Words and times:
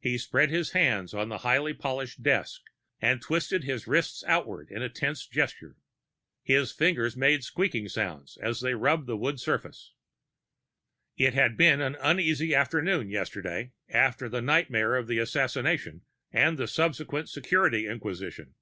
He 0.00 0.18
spread 0.18 0.50
his 0.50 0.72
hands 0.72 1.14
on 1.14 1.28
the 1.28 1.38
highly 1.46 1.72
polished 1.72 2.20
desk 2.20 2.62
and 3.00 3.22
twisted 3.22 3.62
his 3.62 3.86
wrists 3.86 4.24
outward 4.26 4.68
in 4.72 4.82
a 4.82 4.88
tense 4.88 5.24
gesture. 5.24 5.76
His 6.42 6.72
fingers 6.72 7.16
made 7.16 7.44
squeaking 7.44 7.88
sounds 7.88 8.36
as 8.38 8.60
they 8.60 8.74
rubbed 8.74 9.06
the 9.06 9.16
wood 9.16 9.38
surface. 9.38 9.94
It 11.16 11.34
had 11.34 11.56
been 11.56 11.80
an 11.80 11.94
uneasy 12.00 12.52
afternoon 12.56 13.08
yesterday, 13.08 13.70
after 13.88 14.28
the 14.28 14.42
nightmare 14.42 14.96
of 14.96 15.06
the 15.06 15.18
assassination 15.20 16.02
and 16.32 16.58
the 16.58 16.66
subsequent 16.66 17.28
security 17.28 17.86
inquisition. 17.86 18.56